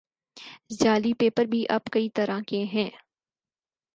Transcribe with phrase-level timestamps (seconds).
[0.79, 2.89] جعلی پیر بھی اب کئی طرح کے ہیں۔